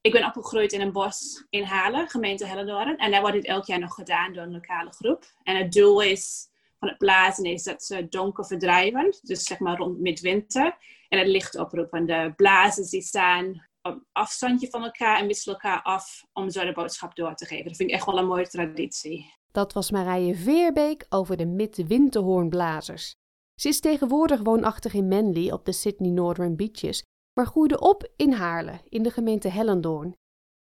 ik 0.00 0.12
ben 0.12 0.24
opgegroeid 0.24 0.72
in 0.72 0.80
een 0.80 0.92
bos 0.92 1.44
in 1.50 1.62
Halen, 1.62 2.08
gemeente 2.08 2.46
Hellendoorn. 2.46 2.96
En 2.96 3.10
daar 3.10 3.20
wordt 3.20 3.36
dit 3.36 3.46
elk 3.46 3.64
jaar 3.64 3.78
nog 3.78 3.94
gedaan 3.94 4.32
door 4.32 4.42
een 4.42 4.52
lokale 4.52 4.90
groep. 4.92 5.24
En 5.42 5.56
het 5.56 5.72
doel 5.72 6.00
is 6.00 6.48
van 6.78 6.88
het 6.88 6.98
blazen 6.98 7.44
is 7.44 7.62
dat 7.62 7.82
ze 7.84 8.08
donker 8.08 8.46
verdrijven, 8.46 9.18
dus 9.22 9.44
zeg 9.44 9.58
maar 9.58 9.76
rond 9.76 9.98
midwinter. 10.00 10.76
En 11.08 11.18
het 11.18 11.28
licht 11.28 11.58
oproepen. 11.58 12.06
De 12.06 12.32
blazers 12.36 12.90
die 12.90 13.02
staan 13.02 13.66
op 13.86 14.02
afstandje 14.12 14.70
van 14.70 14.84
elkaar 14.84 15.18
en 15.18 15.26
wisselen 15.26 15.54
elkaar 15.54 15.82
af 15.82 16.24
om 16.32 16.50
zo 16.50 16.64
de 16.64 16.72
boodschap 16.72 17.16
door 17.16 17.34
te 17.34 17.46
geven. 17.46 17.64
Dat 17.64 17.76
vind 17.76 17.90
ik 17.90 17.94
echt 17.94 18.06
wel 18.06 18.18
een 18.18 18.26
mooie 18.26 18.48
traditie. 18.48 19.34
Dat 19.52 19.72
was 19.72 19.90
Marije 19.90 20.34
Veerbeek 20.34 21.06
over 21.08 21.36
de 21.36 21.46
midwinterhoornblazers. 21.46 23.14
Ze 23.54 23.68
is 23.68 23.80
tegenwoordig 23.80 24.40
woonachtig 24.42 24.94
in 24.94 25.08
Manly 25.08 25.50
op 25.50 25.64
de 25.64 25.72
Sydney 25.72 26.10
Northern 26.10 26.56
Beaches, 26.56 27.02
maar 27.32 27.46
groeide 27.46 27.80
op 27.80 28.12
in 28.16 28.32
Haarlem, 28.32 28.80
in 28.88 29.02
de 29.02 29.10
gemeente 29.10 29.48
Hellendoorn. 29.48 30.16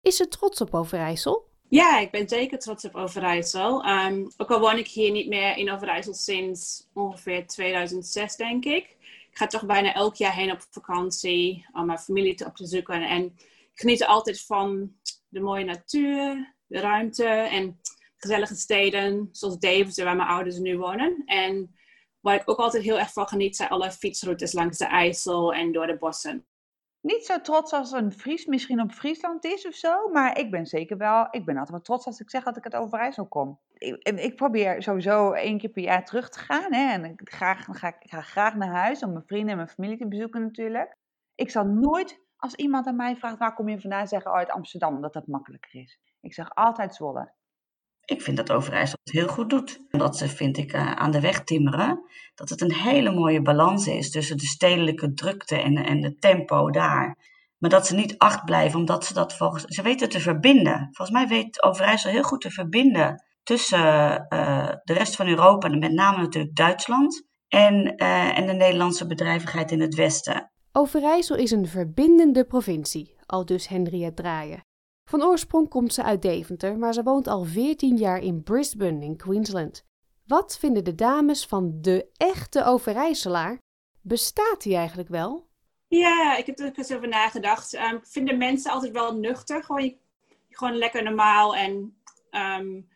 Is 0.00 0.16
ze 0.16 0.28
trots 0.28 0.60
op 0.60 0.74
Overijssel? 0.74 1.48
Ja, 1.68 1.98
ik 1.98 2.10
ben 2.10 2.28
zeker 2.28 2.58
trots 2.58 2.84
op 2.84 2.94
Overijssel. 2.94 3.86
Um, 3.86 4.30
ook 4.36 4.50
al 4.50 4.60
woon 4.60 4.78
ik 4.78 4.86
hier 4.86 5.10
niet 5.10 5.28
meer 5.28 5.56
in 5.56 5.70
Overijssel 5.70 6.14
sinds 6.14 6.88
ongeveer 6.94 7.46
2006, 7.46 8.36
denk 8.36 8.64
ik. 8.64 8.96
Ik 9.30 9.36
ga 9.36 9.46
toch 9.46 9.66
bijna 9.66 9.94
elk 9.94 10.14
jaar 10.14 10.34
heen 10.34 10.52
op 10.52 10.66
vakantie 10.70 11.66
om 11.72 11.86
mijn 11.86 11.98
familie 11.98 12.34
te 12.34 12.44
op 12.44 12.56
te 12.56 12.66
zoeken. 12.66 13.02
En 13.02 13.24
ik 13.72 13.80
geniet 13.80 14.04
altijd 14.04 14.44
van 14.44 14.92
de 15.28 15.40
mooie 15.40 15.64
natuur, 15.64 16.54
de 16.66 16.80
ruimte 16.80 17.26
en 17.26 17.80
gezellige 18.16 18.54
steden, 18.54 19.28
zoals 19.32 19.58
Deventer, 19.58 20.04
waar 20.04 20.16
mijn 20.16 20.28
ouders 20.28 20.58
nu 20.58 20.78
wonen. 20.78 21.22
En 21.26 21.74
waar 22.20 22.40
ik 22.40 22.50
ook 22.50 22.58
altijd 22.58 22.82
heel 22.82 22.98
erg 22.98 23.12
van 23.12 23.28
geniet, 23.28 23.56
zijn 23.56 23.68
alle 23.68 23.92
fietsroutes 23.92 24.52
langs 24.52 24.78
de 24.78 24.84
IJssel 24.84 25.54
en 25.54 25.72
door 25.72 25.86
de 25.86 25.98
bossen 25.98 26.46
niet 27.00 27.24
zo 27.24 27.40
trots 27.40 27.72
als 27.72 27.92
een 27.92 28.12
Fries 28.12 28.46
misschien 28.46 28.80
op 28.80 28.92
Friesland 28.92 29.44
is 29.44 29.66
of 29.66 29.74
zo. 29.74 30.08
Maar 30.08 30.38
ik 30.38 30.50
ben 30.50 30.66
zeker 30.66 30.96
wel, 30.96 31.26
ik 31.30 31.44
ben 31.44 31.54
altijd 31.54 31.70
wel 31.70 31.80
trots 31.80 32.06
als 32.06 32.20
ik 32.20 32.30
zeg 32.30 32.42
dat 32.42 32.56
ik 32.56 32.64
uit 32.64 32.82
Overijssel 32.82 33.26
kom. 33.26 33.58
Ik, 33.78 34.08
ik 34.08 34.36
probeer 34.36 34.82
sowieso 34.82 35.32
één 35.32 35.58
keer 35.58 35.70
per 35.70 35.82
jaar 35.82 36.04
terug 36.04 36.28
te 36.28 36.38
gaan. 36.38 36.72
Hè, 36.72 36.92
en 36.92 37.04
ik, 37.04 37.20
ga, 37.24 37.58
ik 38.00 38.10
ga 38.10 38.20
graag 38.20 38.54
naar 38.54 38.74
huis 38.74 39.02
om 39.02 39.12
mijn 39.12 39.26
vrienden 39.26 39.50
en 39.50 39.56
mijn 39.56 39.68
familie 39.68 39.98
te 39.98 40.08
bezoeken 40.08 40.42
natuurlijk. 40.42 40.96
Ik 41.34 41.50
zal 41.50 41.64
nooit, 41.64 42.20
als 42.36 42.54
iemand 42.54 42.86
aan 42.86 42.96
mij 42.96 43.16
vraagt 43.16 43.38
waar 43.38 43.54
kom 43.54 43.68
je 43.68 43.80
vandaan, 43.80 44.08
zeggen 44.08 44.30
oh, 44.30 44.36
uit 44.36 44.50
Amsterdam, 44.50 44.94
omdat 44.94 45.12
dat 45.12 45.26
makkelijker 45.26 45.80
is. 45.80 46.00
Ik 46.20 46.34
zeg 46.34 46.54
altijd 46.54 46.94
Zwolle. 46.94 47.32
Ik 48.10 48.22
vind 48.22 48.36
dat 48.36 48.52
Overijssel 48.52 48.98
het 49.02 49.12
heel 49.12 49.28
goed 49.28 49.50
doet. 49.50 49.80
Dat 49.90 50.16
ze, 50.16 50.28
vind 50.28 50.56
ik, 50.56 50.74
uh, 50.74 50.92
aan 50.92 51.10
de 51.10 51.20
weg 51.20 51.44
timmeren. 51.44 52.00
Dat 52.34 52.48
het 52.48 52.60
een 52.60 52.74
hele 52.74 53.10
mooie 53.10 53.42
balans 53.42 53.86
is 53.86 54.10
tussen 54.10 54.36
de 54.36 54.46
stedelijke 54.46 55.12
drukte 55.12 55.56
en, 55.56 55.76
en 55.76 56.00
de 56.00 56.16
tempo 56.18 56.70
daar. 56.70 57.18
Maar 57.58 57.70
dat 57.70 57.86
ze 57.86 57.94
niet 57.94 58.18
acht 58.18 58.44
blijven, 58.44 58.78
omdat 58.78 59.04
ze 59.04 59.14
dat 59.14 59.36
volgens... 59.36 59.64
Ze 59.64 59.82
weten 59.82 60.08
te 60.08 60.20
verbinden. 60.20 60.88
Volgens 60.90 61.10
mij 61.10 61.26
weet 61.26 61.62
Overijssel 61.62 62.10
heel 62.10 62.22
goed 62.22 62.40
te 62.40 62.50
verbinden 62.50 63.24
tussen 63.42 64.26
uh, 64.28 64.68
de 64.82 64.92
rest 64.92 65.16
van 65.16 65.26
Europa, 65.26 65.68
en 65.68 65.78
met 65.78 65.92
name 65.92 66.18
natuurlijk 66.18 66.56
Duitsland, 66.56 67.26
en, 67.48 67.94
uh, 67.96 68.38
en 68.38 68.46
de 68.46 68.52
Nederlandse 68.52 69.06
bedrijvigheid 69.06 69.70
in 69.70 69.80
het 69.80 69.94
Westen. 69.94 70.50
Overijssel 70.72 71.36
is 71.36 71.50
een 71.50 71.66
verbindende 71.66 72.44
provincie, 72.44 73.14
al 73.26 73.44
dus 73.44 73.68
Henriette 73.68 74.22
Draaien. 74.22 74.68
Van 75.10 75.22
oorsprong 75.22 75.68
komt 75.68 75.94
ze 75.94 76.02
uit 76.02 76.22
Deventer, 76.22 76.78
maar 76.78 76.94
ze 76.94 77.02
woont 77.02 77.26
al 77.26 77.44
14 77.44 77.96
jaar 77.96 78.22
in 78.22 78.42
Brisbane 78.42 79.04
in 79.04 79.16
Queensland. 79.16 79.84
Wat 80.26 80.58
vinden 80.58 80.84
de 80.84 80.94
dames 80.94 81.46
van 81.46 81.78
de 81.80 82.08
echte 82.16 82.64
Overijsselaar? 82.64 83.58
Bestaat 84.00 84.62
die 84.62 84.76
eigenlijk 84.76 85.08
wel? 85.08 85.46
Ja, 85.88 86.36
ik 86.36 86.46
heb 86.46 86.58
er 86.58 86.72
eens 86.74 86.92
over 86.92 87.08
nagedacht. 87.08 87.74
Um, 87.74 87.96
ik 87.96 88.06
vind 88.06 88.28
de 88.28 88.36
mensen 88.36 88.70
altijd 88.70 88.92
wel 88.92 89.14
nuchter. 89.14 89.64
Gewoon, 89.64 89.94
gewoon 90.48 90.76
lekker 90.76 91.02
normaal. 91.02 91.56
En 91.56 91.96
um, 92.30 92.88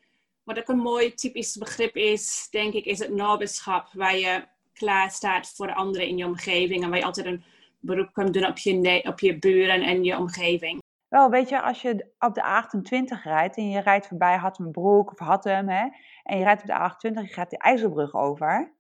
wat 0.45 0.59
ook 0.59 0.69
een 0.69 0.79
mooi 0.79 1.15
typisch 1.15 1.57
begrip 1.57 1.97
is, 1.97 2.49
denk 2.51 2.75
ik, 2.75 2.85
is 2.85 2.99
het 2.99 3.15
naberschap. 3.15 3.89
Waar 3.93 4.19
je 4.19 4.45
klaar 4.73 5.11
staat 5.11 5.53
voor 5.57 5.67
de 5.67 5.75
anderen 5.75 6.07
in 6.07 6.17
je 6.17 6.27
omgeving. 6.27 6.83
En 6.83 6.89
waar 6.89 6.99
je 6.99 7.05
altijd 7.05 7.27
een 7.27 7.45
beroep 7.81 8.13
kan 8.13 8.33
doen 8.33 8.47
op 8.47 8.59
je, 8.59 9.03
op 9.07 9.21
je 9.21 9.39
buren 9.39 9.83
en 9.83 10.05
je 10.05 10.19
omgeving. 10.19 10.83
Wel, 11.15 11.31
weet 11.31 11.49
je, 11.49 11.63
als 11.63 11.83
je 11.83 12.13
op 12.19 12.35
de 12.35 12.43
A28 12.43 13.23
rijdt 13.23 13.57
en 13.57 13.69
je 13.69 13.81
rijdt 13.81 14.07
voorbij 14.07 14.37
Hattemenbroek 14.37 15.13
of 15.13 15.19
Hattem, 15.19 15.69
hè, 15.69 15.89
en 16.23 16.39
je 16.39 16.45
rijdt 16.45 16.61
op 16.61 16.67
de 16.67 17.11
A28, 17.11 17.29
je 17.29 17.35
gaat 17.35 17.51
de 17.51 17.59
IJsselbrug 17.59 18.15
over, 18.15 18.75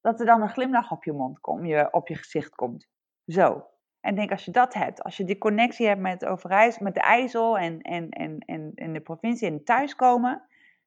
dat 0.00 0.20
er 0.20 0.26
dan 0.26 0.42
een 0.42 0.48
glimlach 0.48 0.90
op 0.90 1.04
je 1.04 1.12
mond 1.12 1.40
komt, 1.40 1.66
je, 1.66 1.92
op 1.92 2.08
je 2.08 2.14
gezicht 2.14 2.54
komt. 2.54 2.88
Zo. 3.26 3.66
En 4.00 4.14
denk 4.14 4.30
als 4.30 4.44
je 4.44 4.50
dat 4.50 4.74
hebt, 4.74 5.02
als 5.02 5.16
je 5.16 5.24
die 5.24 5.38
connectie 5.38 5.86
hebt 5.86 6.00
met, 6.00 6.24
Overijssel, 6.24 6.84
met 6.84 6.94
de 6.94 7.00
IJssel 7.00 7.58
en, 7.58 7.80
en, 7.80 8.08
en, 8.08 8.38
en, 8.38 8.72
en 8.74 8.92
de 8.92 9.00
provincie 9.00 9.48
en 9.48 9.64
thuiskomen, 9.64 10.42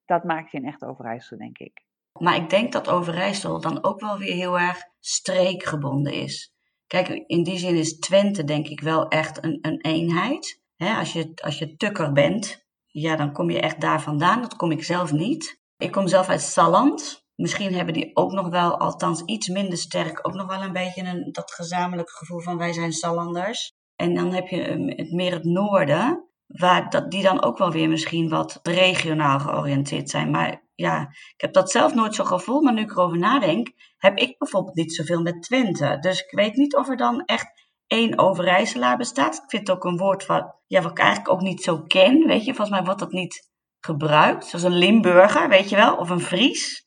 dat 0.06 0.24
maakt 0.24 0.52
je 0.52 0.58
een 0.58 0.66
echt 0.66 0.84
Overijssel, 0.84 1.38
denk 1.38 1.58
ik. 1.58 1.86
Maar 2.20 2.36
ik 2.36 2.50
denk 2.50 2.72
dat 2.72 2.90
Overijssel 2.90 3.62
dan 3.62 3.84
ook 3.84 4.00
wel 4.00 4.18
weer 4.18 4.34
heel 4.34 4.60
erg 4.60 4.84
streekgebonden 5.00 6.14
is. 6.14 6.54
Kijk, 6.88 7.08
in 7.08 7.44
die 7.44 7.58
zin 7.58 7.76
is 7.76 8.00
Twente 8.00 8.44
denk 8.44 8.68
ik 8.68 8.80
wel 8.80 9.08
echt 9.08 9.44
een 9.44 9.80
eenheid 9.82 10.62
als, 10.78 11.14
je, 11.14 11.32
als 11.36 11.58
je 11.60 11.76
tukker 11.76 12.12
bent, 12.12 12.66
ja, 12.88 13.16
dan 13.16 13.34
kom 13.34 13.50
je 13.50 13.60
echt 13.60 13.82
daar 13.82 14.02
vandaan. 14.02 14.42
Dat 14.42 14.56
kom 14.56 14.72
ik 14.72 14.84
zelf 14.84 15.12
niet. 15.12 15.62
Ik 15.78 15.92
kom 15.92 16.08
zelf 16.08 16.30
uit 16.30 16.42
Salland. 16.42 17.26
Misschien 17.36 17.74
hebben 17.74 17.94
die 17.94 18.16
ook 18.16 18.32
nog 18.32 18.50
wel, 18.50 18.78
althans 18.78 19.22
iets 19.26 19.48
minder 19.48 19.78
sterk, 19.78 20.28
ook 20.28 20.34
nog 20.34 20.48
wel 20.48 20.64
een 20.64 20.72
beetje 20.72 21.04
een, 21.04 21.30
dat 21.32 21.52
gezamenlijke 21.52 22.12
gevoel 22.12 22.40
van 22.40 22.58
wij 22.58 22.74
zijn 22.74 22.92
Sallanders. 22.92 23.72
En 23.96 24.14
dan 24.16 24.34
heb 24.34 24.48
je 24.48 24.62
het 24.96 25.12
meer 25.12 25.32
het 25.32 25.44
noorden, 25.44 26.30
waar 26.48 26.90
dat, 26.90 27.12
die 27.12 27.24
dan 27.24 27.44
ook 27.44 27.58
wel 27.58 27.72
weer 27.72 27.90
misschien 27.90 28.30
wat 28.30 28.60
regionaal 28.64 29.40
georiënteerd 29.40 30.10
zijn. 30.10 30.32
Maar 30.32 30.64
ja, 30.76 31.02
ik 31.36 31.42
heb 31.42 31.54
dat 31.54 31.72
zelf 31.72 31.94
nooit 31.94 32.16
zo 32.16 32.24
gevoeld, 32.24 32.64
maar 32.64 32.74
nu 32.74 32.82
ik 32.82 32.92
erover 32.92 33.18
nadenk, 33.18 33.72
heb 33.98 34.18
ik 34.18 34.38
bijvoorbeeld 34.38 34.76
niet 34.76 34.94
zoveel 34.94 35.22
met 35.22 35.42
Twente. 35.42 35.98
Dus 36.00 36.20
ik 36.20 36.32
weet 36.32 36.56
niet 36.56 36.76
of 36.76 36.90
er 36.90 36.98
dan 36.98 37.26
echt 37.26 37.63
één 37.88 38.20
Overijsselaar 38.20 38.98
bestaat. 38.98 39.36
Ik 39.36 39.50
vind 39.50 39.68
het 39.68 39.78
ook 39.78 39.84
een 39.84 39.98
woord 39.98 40.26
wat, 40.26 40.56
ja, 40.68 40.82
wat 40.82 40.92
ik 40.92 41.00
eigenlijk 41.00 41.30
ook 41.30 41.42
niet 41.42 41.64
zo 41.64 41.82
ken. 41.82 42.28
Weet 42.28 42.46
je, 42.46 42.54
volgens 42.54 42.70
mij 42.78 42.86
wordt 42.86 43.00
dat 43.00 43.12
niet 43.12 43.52
gebruikt. 43.80 44.46
Zoals 44.46 44.66
een 44.66 44.78
Limburger, 44.78 45.50
weet 45.50 45.70
je 45.70 45.76
wel, 45.76 45.96
of 45.96 46.10
een 46.10 46.22
Fries. 46.22 46.86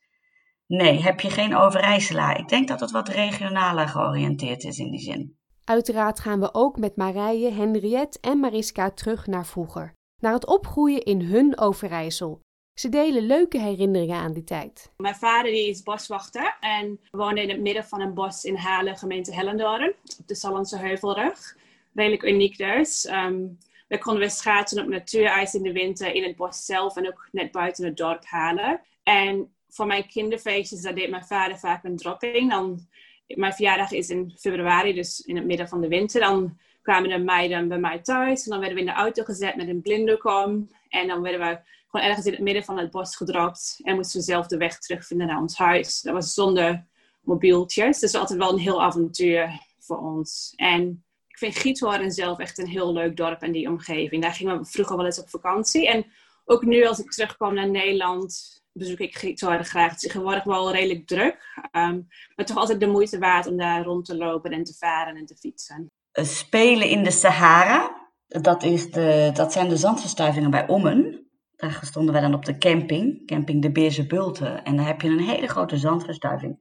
Nee, 0.66 1.02
heb 1.02 1.20
je 1.20 1.30
geen 1.30 1.56
Overijsselaar. 1.56 2.38
Ik 2.38 2.48
denk 2.48 2.68
dat 2.68 2.80
het 2.80 2.90
wat 2.90 3.08
regionaler 3.08 3.88
georiënteerd 3.88 4.64
is 4.64 4.78
in 4.78 4.90
die 4.90 5.00
zin. 5.00 5.38
Uiteraard 5.64 6.20
gaan 6.20 6.40
we 6.40 6.54
ook 6.54 6.78
met 6.78 6.96
Marije, 6.96 7.50
Henriette 7.50 8.18
en 8.20 8.38
Mariska 8.38 8.90
terug 8.90 9.26
naar 9.26 9.46
vroeger. 9.46 9.92
Naar 10.20 10.32
het 10.32 10.46
opgroeien 10.46 11.02
in 11.02 11.20
hun 11.20 11.58
Overijssel. 11.58 12.40
Ze 12.76 12.88
delen 12.88 13.26
leuke 13.26 13.58
herinneringen 13.58 14.16
aan 14.16 14.32
die 14.32 14.44
tijd. 14.44 14.90
Mijn 14.96 15.14
vader 15.14 15.50
die 15.50 15.68
is 15.68 15.82
boswachter 15.82 16.56
en 16.60 17.00
woonde 17.10 17.42
in 17.42 17.48
het 17.48 17.60
midden 17.60 17.84
van 17.84 18.00
een 18.00 18.14
bos 18.14 18.44
in 18.44 18.56
Halen, 18.56 18.96
gemeente 18.96 19.34
Hellendoorn, 19.34 19.94
op 20.18 20.26
de 20.26 20.34
Sallandse 20.34 20.78
Heuvelrug. 20.78 21.56
Redelijk 21.94 22.22
uniek 22.22 22.56
dus. 22.58 23.08
Um, 23.10 23.58
we 23.88 23.98
konden 23.98 24.20
weer 24.20 24.30
schaatsen 24.30 24.82
op 24.82 24.88
natuurijs 24.88 25.54
in 25.54 25.62
de 25.62 25.72
winter 25.72 26.14
in 26.14 26.22
het 26.22 26.36
bos 26.36 26.64
zelf 26.64 26.96
en 26.96 27.06
ook 27.06 27.28
net 27.32 27.50
buiten 27.50 27.84
het 27.84 27.96
dorp 27.96 28.24
Halen. 28.24 28.80
En 29.02 29.52
voor 29.68 29.86
mijn 29.86 30.06
kinderfeestjes, 30.06 30.82
daar 30.82 30.94
deed 30.94 31.10
mijn 31.10 31.26
vader 31.26 31.58
vaak 31.58 31.84
een 31.84 31.96
dropping. 31.96 32.50
Dan, 32.50 32.86
mijn 33.26 33.52
verjaardag 33.52 33.92
is 33.92 34.10
in 34.10 34.32
februari, 34.38 34.92
dus 34.92 35.20
in 35.20 35.36
het 35.36 35.46
midden 35.46 35.68
van 35.68 35.80
de 35.80 35.88
winter. 35.88 36.20
Dan 36.20 36.58
kwamen 36.82 37.10
de 37.10 37.18
meiden 37.18 37.68
bij 37.68 37.78
mij 37.78 37.98
thuis 37.98 38.44
en 38.44 38.50
dan 38.50 38.60
werden 38.60 38.78
we 38.78 38.84
in 38.84 38.90
de 38.90 39.00
auto 39.00 39.24
gezet 39.24 39.56
met 39.56 39.68
een 39.68 39.82
blinddoek 39.82 40.24
om. 40.24 40.70
En 40.88 41.06
dan 41.06 41.22
werden 41.22 41.40
we 41.40 41.58
ergens 42.00 42.26
in 42.26 42.32
het 42.32 42.40
midden 42.40 42.64
van 42.64 42.78
het 42.78 42.90
bos 42.90 43.16
gedropt. 43.16 43.80
En 43.82 43.94
moesten 43.94 44.18
we 44.18 44.26
zelf 44.26 44.46
de 44.46 44.56
weg 44.56 44.78
terugvinden 44.78 45.26
naar 45.26 45.40
ons 45.40 45.56
huis. 45.56 46.00
Dat 46.00 46.14
was 46.14 46.34
zonder 46.34 46.86
mobieltjes. 47.20 47.98
Dus 47.98 48.14
altijd 48.14 48.38
wel 48.38 48.52
een 48.52 48.58
heel 48.58 48.82
avontuur 48.82 49.60
voor 49.78 49.98
ons. 49.98 50.52
En 50.56 51.04
ik 51.26 51.38
vind 51.38 51.56
Giethoorn 51.56 52.10
zelf 52.10 52.38
echt 52.38 52.58
een 52.58 52.66
heel 52.66 52.92
leuk 52.92 53.16
dorp 53.16 53.42
en 53.42 53.52
die 53.52 53.68
omgeving. 53.68 54.22
Daar 54.22 54.32
gingen 54.32 54.58
we 54.58 54.64
vroeger 54.64 54.96
wel 54.96 55.04
eens 55.04 55.20
op 55.20 55.30
vakantie. 55.30 55.88
En 55.88 56.06
ook 56.44 56.64
nu 56.64 56.86
als 56.86 56.98
ik 56.98 57.10
terugkom 57.10 57.54
naar 57.54 57.70
Nederland, 57.70 58.62
bezoek 58.72 58.98
ik 58.98 59.16
Giethoorn 59.16 59.64
graag. 59.64 59.90
Het 59.90 60.02
is 60.02 60.08
tegenwoordig 60.08 60.44
wel 60.44 60.72
redelijk 60.72 61.06
druk. 61.06 61.66
Ehm, 61.70 62.00
maar 62.34 62.46
toch 62.46 62.56
altijd 62.56 62.80
de 62.80 62.86
moeite 62.86 63.18
waard 63.18 63.46
om 63.46 63.56
daar 63.56 63.84
rond 63.84 64.04
te 64.04 64.16
lopen 64.16 64.50
en 64.50 64.64
te 64.64 64.74
varen 64.74 65.16
en 65.16 65.26
te 65.26 65.36
fietsen. 65.36 65.90
Spelen 66.12 66.88
in 66.88 67.04
de 67.04 67.10
Sahara. 67.10 68.04
Dat, 68.26 68.62
is 68.62 68.90
de, 68.90 69.30
dat 69.34 69.52
zijn 69.52 69.68
de 69.68 69.76
zandverstuivingen 69.76 70.50
bij 70.50 70.68
Ommen. 70.68 71.25
Daar 71.56 71.78
stonden 71.82 72.12
wij 72.12 72.22
dan 72.22 72.34
op 72.34 72.44
de 72.44 72.58
camping, 72.58 73.26
camping 73.26 73.62
de 73.62 73.72
Beerse 73.72 74.06
Bulten. 74.06 74.64
En 74.64 74.76
daar 74.76 74.86
heb 74.86 75.00
je 75.00 75.08
een 75.08 75.20
hele 75.20 75.46
grote 75.46 75.76
zandverstuiving. 75.76 76.58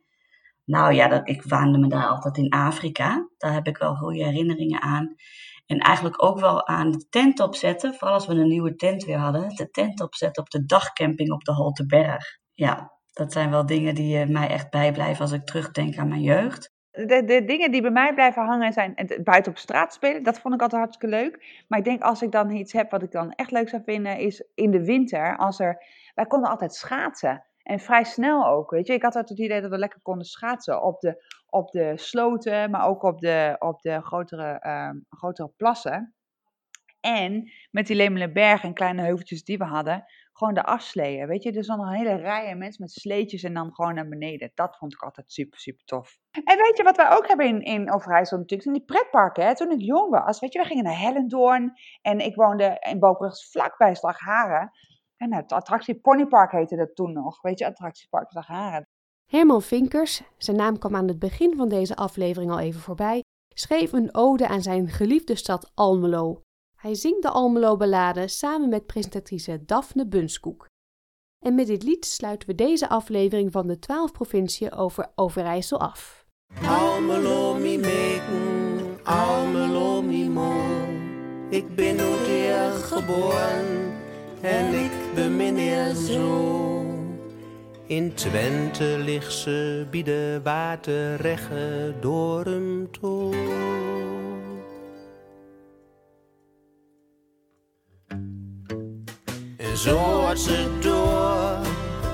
Nou 0.66 0.94
ja, 0.94 1.08
dat, 1.08 1.30
ik 1.30 1.44
waande 1.44 1.78
me 1.78 1.88
daar 1.88 2.08
altijd 2.08 2.38
in 2.38 2.50
Afrika. 2.50 3.30
Daar 3.38 3.54
heb 3.54 3.68
ik 3.68 3.78
wel 3.78 3.96
goede 3.96 4.24
herinneringen 4.24 4.82
aan. 4.82 5.16
En 5.66 5.78
eigenlijk 5.78 6.24
ook 6.24 6.40
wel 6.40 6.68
aan 6.68 6.92
de 6.92 7.08
tent 7.10 7.40
opzetten, 7.40 7.94
vooral 7.94 8.14
als 8.14 8.28
we 8.28 8.34
een 8.34 8.48
nieuwe 8.48 8.76
tent 8.76 9.04
weer 9.04 9.18
hadden. 9.18 9.56
De 9.56 9.70
tent 9.70 10.02
opzetten 10.02 10.44
op 10.44 10.50
de 10.50 10.66
dagcamping 10.66 11.32
op 11.32 11.44
de 11.44 11.54
Holteberg. 11.54 12.40
Ja, 12.54 12.92
dat 13.14 13.32
zijn 13.32 13.50
wel 13.50 13.66
dingen 13.66 13.96
die 13.96 14.26
mij 14.26 14.50
echt 14.50 14.70
bijblijven 14.70 15.22
als 15.22 15.32
ik 15.32 15.46
terugdenk 15.46 15.98
aan 15.98 16.08
mijn 16.08 16.22
jeugd. 16.22 16.75
De, 16.96 17.24
de 17.26 17.46
dingen 17.46 17.72
die 17.72 17.82
bij 17.82 17.92
mij 17.92 18.14
blijven 18.14 18.46
hangen 18.46 18.74
zijn 18.74 18.92
het 18.96 19.24
buiten 19.24 19.52
op 19.52 19.58
straat 19.58 19.94
spelen. 19.94 20.24
Dat 20.24 20.40
vond 20.40 20.54
ik 20.54 20.62
altijd 20.62 20.82
hartstikke 20.82 21.16
leuk. 21.16 21.64
Maar 21.68 21.80
ik 21.80 21.86
denk 21.86 22.02
als 22.02 22.22
ik 22.22 22.32
dan 22.32 22.52
iets 22.52 22.74
heb 22.74 22.92
wat 22.92 23.04
ik 23.04 23.12
dan 23.12 23.32
echt 23.32 23.52
leuk 23.52 23.70
zou 23.70 23.82
vinden, 23.86 24.18
is 24.18 24.48
in 24.54 24.72
de 24.72 24.86
winter. 24.86 25.38
Als 25.38 25.60
er, 25.60 25.84
wij 26.16 26.26
konden 26.26 26.50
altijd 26.50 26.74
schaatsen. 26.74 27.46
En 27.64 27.80
vrij 27.80 28.04
snel 28.04 28.48
ook, 28.48 28.70
weet 28.70 28.88
je. 28.88 28.94
Ik 28.94 29.02
had 29.02 29.16
altijd 29.16 29.38
het 29.38 29.48
idee 29.48 29.62
dat 29.62 29.70
we 29.70 29.78
lekker 29.78 30.00
konden 30.02 30.26
schaatsen 30.26 30.84
op 30.84 31.00
de, 31.00 31.24
op 31.50 31.72
de 31.72 31.92
sloten, 31.96 32.72
maar 32.72 32.88
ook 32.88 33.04
op 33.04 33.20
de, 33.20 33.56
op 33.60 33.82
de 33.82 34.02
grotere, 34.02 34.60
ehm, 34.60 34.96
grotere 35.10 35.52
plassen. 35.58 36.16
En 37.00 37.52
met 37.72 37.88
die 37.88 37.96
Lemelenberg 37.96 38.64
en 38.64 38.74
kleine 38.74 39.02
heuveltjes 39.02 39.44
die 39.44 39.58
we 39.58 39.64
hadden, 39.64 40.06
gewoon 40.38 40.54
de 40.54 40.64
afsleeën, 40.64 41.28
weet 41.28 41.44
je. 41.44 41.52
Dus 41.52 41.68
dan 41.68 41.80
een 41.80 41.94
hele 41.94 42.16
rij 42.16 42.56
mensen 42.56 42.82
met 42.82 42.92
sleetjes 42.92 43.44
en 43.44 43.54
dan 43.54 43.74
gewoon 43.74 43.94
naar 43.96 44.08
beneden. 44.08 44.52
Dat 44.54 44.78
vond 44.78 44.94
ik 44.94 45.02
altijd 45.02 45.32
super, 45.32 45.60
super 45.60 45.86
tof. 45.86 46.18
En 46.32 46.58
weet 46.58 46.78
je 46.78 46.84
wat 46.84 46.98
wij 46.98 47.12
ook 47.12 47.28
hebben 47.28 47.46
in, 47.46 47.62
in 47.62 47.94
Overijssel 47.94 48.38
natuurlijk? 48.38 48.70
Zijn 48.70 48.76
die 48.76 48.86
pretparken, 48.86 49.46
hè. 49.46 49.56
Toen 49.56 49.72
ik 49.72 49.82
jong 49.82 50.10
was, 50.10 50.40
weet 50.40 50.54
je, 50.54 50.60
we 50.60 50.66
gingen 50.66 50.84
naar 50.84 51.00
Hellendoorn. 51.00 51.74
En 52.02 52.20
ik 52.20 52.36
woonde 52.36 52.78
in 52.90 53.00
Bobrug 53.00 53.50
vlakbij 53.50 53.96
Slagharen. 53.96 54.72
En 55.18 55.34
het 55.34 55.52
attractie 55.52 56.00
Ponypark 56.00 56.52
heette 56.52 56.76
dat 56.76 56.96
toen 56.96 57.14
nog. 57.14 57.42
Weet 57.42 57.60
je, 57.60 57.66
attractiepark 57.66 58.30
Slagharen. 58.30 58.88
Herman 59.26 59.62
Vinkers, 59.62 60.22
zijn 60.38 60.58
naam 60.58 60.78
kwam 60.78 60.96
aan 60.96 61.08
het 61.08 61.20
begin 61.20 61.56
van 61.56 61.70
deze 61.70 61.96
aflevering 61.96 62.52
al 62.52 62.60
even 62.60 62.82
voorbij, 62.82 63.24
schreef 63.54 63.92
een 63.92 64.16
ode 64.16 64.48
aan 64.48 64.62
zijn 64.62 64.88
geliefde 64.88 65.36
stad 65.36 65.72
Almelo. 65.74 66.45
Hij 66.86 66.96
zingt 66.96 67.22
de 67.22 67.30
Almelo-ballade 67.30 68.28
samen 68.28 68.70
met 68.70 68.86
presentatrice 68.86 69.64
Daphne 69.66 70.08
Bunskoek. 70.08 70.68
En 71.40 71.56
met 71.56 71.68
dit 71.68 71.84
lied 71.84 72.06
sluiten 72.06 72.48
we 72.48 72.56
deze 72.56 72.90
aflevering 72.90 73.52
van 73.52 73.68
de 73.68 73.80
12 73.80 74.12
provinciën 74.12 74.72
over 74.72 75.12
Overijssel 75.16 75.80
af. 75.80 76.26
Almelo 76.68 77.54
mi 77.54 77.78
meken, 77.78 79.00
Almelo 79.04 80.02
mi 80.02 80.30
mo. 80.30 80.54
Ik 81.50 81.76
ben 81.76 81.96
nooit 81.96 82.28
hier 82.28 82.72
geboren 82.72 83.94
en 84.42 84.74
ik 84.74 85.14
bemin 85.16 85.58
hier 85.58 85.94
zo. 85.94 86.86
In 87.88 88.14
Twente 88.14 89.02
ligt 89.04 89.34
ze 89.34 89.88
bij 89.92 90.04
de 90.04 90.40
waterregge 90.44 91.94
door 92.02 92.46
hem 92.46 92.92
toe. 92.92 93.34
Zo 99.76 99.98
had 99.98 100.40
ze 100.40 100.68
door, 100.80 101.58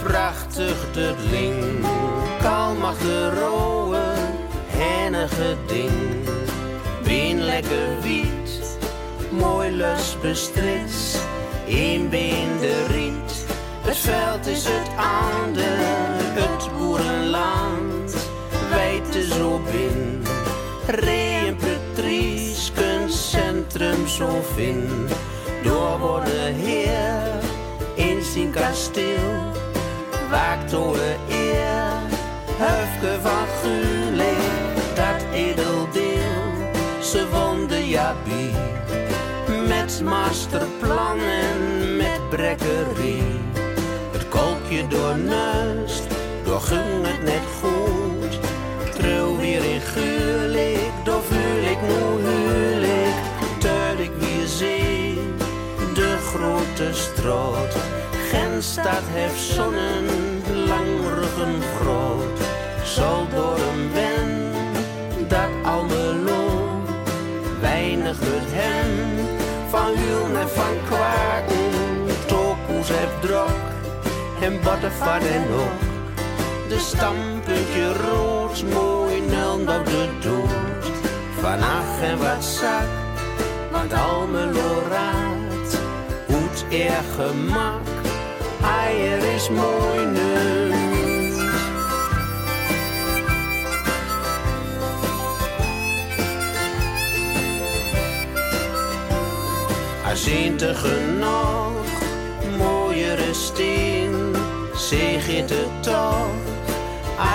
prachtig 0.04 0.92
de 0.94 1.14
ling, 1.30 1.86
kalmach 2.42 2.98
de 2.98 3.30
rode, 3.40 4.02
hennige 4.68 5.56
ding. 5.68 5.92
Bien 7.04 7.44
lekker 7.44 8.02
wiet, 8.02 8.78
mooi 9.30 9.72
lus 9.72 10.16
bestrits, 10.22 11.18
een 11.68 12.10
been 12.10 12.58
de 12.60 12.86
riet. 12.92 13.46
Het 13.82 13.98
veld 13.98 14.48
is 14.48 14.66
het 14.66 14.90
aande, 14.98 15.68
het 16.42 16.70
boerenland, 16.78 18.16
wijte 18.70 19.24
zo 19.24 19.62
bin. 19.72 20.24
Ree 20.88 21.46
en 21.46 21.56
Patrice, 21.56 22.72
kunstcentrum 22.72 24.08
zo 24.08 24.30
vind. 24.56 25.12
Door 25.64 26.00
worden 26.00 26.54
heer 26.54 27.31
in 28.22 28.52
kasteel, 28.52 29.52
waakt 30.30 30.74
over 30.74 31.18
eer, 31.30 31.92
Hufke 32.58 33.20
van 33.22 33.48
Gulik, 33.62 34.96
dat 34.96 35.26
edeldeel. 35.34 36.42
Ze 37.02 37.28
wonde 37.32 37.88
Jabie, 37.88 38.52
met 39.68 40.02
masterplannen, 40.04 41.96
met 41.98 42.30
brekkerie. 42.30 43.40
Het 44.12 44.30
kolkje 44.30 44.88
door 44.88 45.18
neust, 45.18 46.04
door 46.44 46.62
ging 46.62 47.08
het 47.08 47.24
net 47.24 47.46
goed. 47.62 48.40
Trouw 48.96 49.38
weer 49.38 49.64
in 49.64 49.82
Gulik, 49.82 50.92
door 51.04 51.22
vuur 51.24 51.72
ik 51.72 51.82
nu 51.82 52.30
huwelijk. 52.30 53.30
Ik 54.02 54.12
weer 54.20 54.48
zee, 54.48 55.20
de 55.94 56.18
grote 56.18 56.90
stroot. 56.94 57.71
Genstad 58.62 59.04
heeft 59.06 59.40
zonnen, 59.40 60.06
langruggen 60.68 61.62
groot. 61.80 62.40
Zal 62.84 63.28
door 63.36 63.58
hem 63.58 63.92
ben, 63.94 64.52
dat 65.28 65.50
Almelo, 65.64 66.82
weinig 67.60 68.18
het 68.20 68.50
hem. 68.50 69.26
Van 69.70 69.96
huil 69.96 70.38
en 70.42 70.50
van 70.50 70.76
kwaken, 70.86 71.72
tokoes 72.26 72.88
heeft 72.88 73.22
drok. 73.22 73.62
En 74.42 74.62
bottenvat 74.64 75.24
en 75.24 75.46
ook. 75.54 75.82
De 76.70 76.80
stampuntje 76.80 77.94
rood, 77.94 78.64
mooi 78.74 79.22
nul 79.22 79.60
op 79.60 79.86
de 79.86 80.10
dood. 80.22 80.86
Van 81.40 81.60
ach 81.60 82.02
en 82.02 82.18
wat 82.18 82.44
zak, 82.44 82.90
want 83.72 83.94
Almelo 83.94 84.82
raad. 84.90 85.80
Hoed 86.28 86.66
er 86.70 87.04
gemak, 87.16 88.01
eier 88.64 89.34
is 89.36 89.50
mooi 89.50 90.06
nu. 90.06 90.30
Aziente 100.06 100.76
genoeg, 100.76 101.86
mooiere 102.58 103.34
steen, 103.34 104.36
zeg 104.76 105.28
het 105.28 105.54
toch. 105.82 106.28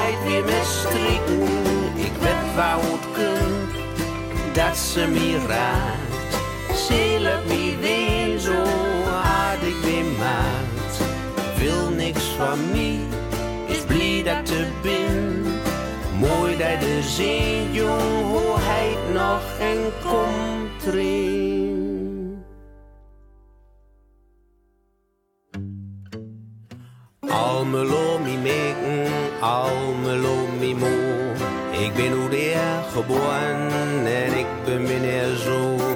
Eit 0.05 0.23
weer 0.25 0.45
met 0.45 0.65
strikken, 0.65 1.43
ik 1.95 2.13
weet 2.21 2.55
waar 2.57 2.79
het 2.81 3.07
kunt, 3.13 3.85
dat 4.55 4.77
ze 4.77 5.07
me 5.07 5.39
raakt. 5.47 6.79
Ze 6.87 7.19
laat 7.21 7.45
me 7.47 7.66
zee 17.17 17.73
jong, 17.73 18.23
hoe 18.31 18.59
nog 19.13 19.45
en 19.59 19.81
komt 20.05 20.87
erin. 20.87 22.45
Almelo 27.21 28.19
mi 28.19 28.37
meken, 28.37 29.09
Almelo 29.41 30.37
mi 30.61 30.75
mo. 30.75 30.95
Ik 31.85 31.95
ben 31.95 32.13
hoe 32.13 32.29
geboren 32.93 34.07
en 34.07 34.33
ik 34.39 34.47
ben 34.65 34.83
meneer 34.83 35.37
zo. 35.37 35.96